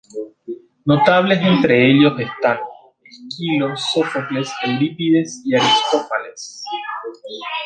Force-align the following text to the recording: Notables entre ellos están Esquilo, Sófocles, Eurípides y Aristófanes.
Notables 0.83 1.43
entre 1.43 1.91
ellos 1.91 2.13
están 2.19 2.57
Esquilo, 3.03 3.75
Sófocles, 3.77 4.51
Eurípides 4.63 5.43
y 5.45 5.53
Aristófanes. 5.53 6.63